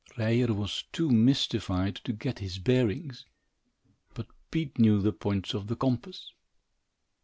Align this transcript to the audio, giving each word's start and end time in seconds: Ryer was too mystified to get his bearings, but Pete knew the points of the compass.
Ryer 0.17 0.51
was 0.51 0.85
too 0.91 1.11
mystified 1.11 1.97
to 2.05 2.11
get 2.11 2.39
his 2.39 2.57
bearings, 2.57 3.27
but 4.15 4.25
Pete 4.49 4.79
knew 4.79 4.99
the 4.99 5.13
points 5.13 5.53
of 5.53 5.67
the 5.67 5.75
compass. 5.75 6.33